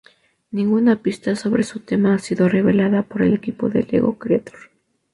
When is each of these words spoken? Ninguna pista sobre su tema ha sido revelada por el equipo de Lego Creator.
Ninguna 0.49 0.95
pista 1.03 1.35
sobre 1.35 1.61
su 1.61 1.81
tema 1.81 2.15
ha 2.15 2.17
sido 2.17 2.49
revelada 2.49 3.03
por 3.03 3.21
el 3.21 3.35
equipo 3.35 3.69
de 3.69 3.83
Lego 3.83 4.17
Creator. 4.17 4.57